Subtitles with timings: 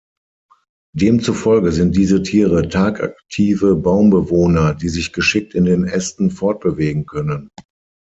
[0.95, 7.49] Demzufolge sind diese Tiere tagaktive Baumbewohner, die sich geschickt in den Ästen fortbewegen können.